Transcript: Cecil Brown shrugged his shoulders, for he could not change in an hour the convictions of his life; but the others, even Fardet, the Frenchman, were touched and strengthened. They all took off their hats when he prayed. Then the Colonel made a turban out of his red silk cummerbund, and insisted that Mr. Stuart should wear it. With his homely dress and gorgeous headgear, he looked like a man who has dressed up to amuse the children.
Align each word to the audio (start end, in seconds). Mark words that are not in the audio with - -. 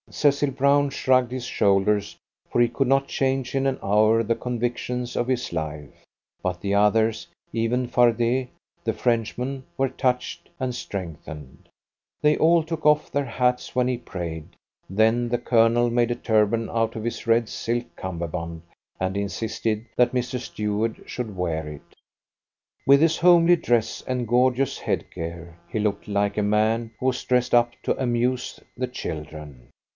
Cecil 0.09 0.51
Brown 0.51 0.89
shrugged 0.89 1.31
his 1.31 1.45
shoulders, 1.45 2.17
for 2.49 2.59
he 2.59 2.67
could 2.67 2.87
not 2.87 3.07
change 3.07 3.55
in 3.55 3.65
an 3.67 3.79
hour 3.81 4.23
the 4.23 4.35
convictions 4.35 5.15
of 5.15 5.27
his 5.27 5.53
life; 5.53 6.03
but 6.41 6.59
the 6.59 6.73
others, 6.73 7.27
even 7.53 7.87
Fardet, 7.87 8.49
the 8.83 8.93
Frenchman, 8.93 9.63
were 9.77 9.87
touched 9.87 10.49
and 10.59 10.73
strengthened. 10.75 11.69
They 12.19 12.35
all 12.35 12.61
took 12.63 12.85
off 12.85 13.09
their 13.11 13.25
hats 13.25 13.73
when 13.75 13.87
he 13.87 13.97
prayed. 13.97 14.47
Then 14.89 15.29
the 15.29 15.37
Colonel 15.37 15.89
made 15.91 16.11
a 16.11 16.15
turban 16.15 16.69
out 16.71 16.95
of 16.95 17.05
his 17.05 17.25
red 17.27 17.47
silk 17.47 17.85
cummerbund, 17.95 18.63
and 18.99 19.15
insisted 19.15 19.85
that 19.95 20.13
Mr. 20.13 20.39
Stuart 20.39 21.07
should 21.07 21.37
wear 21.37 21.67
it. 21.67 21.95
With 22.87 23.01
his 23.01 23.17
homely 23.17 23.55
dress 23.55 24.03
and 24.07 24.27
gorgeous 24.27 24.79
headgear, 24.79 25.57
he 25.69 25.79
looked 25.79 26.07
like 26.07 26.37
a 26.37 26.43
man 26.43 26.91
who 26.99 27.11
has 27.11 27.23
dressed 27.23 27.53
up 27.53 27.73
to 27.83 27.95
amuse 28.01 28.59
the 28.75 28.87
children. 28.87 29.69